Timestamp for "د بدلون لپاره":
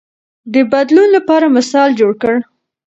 0.63-1.53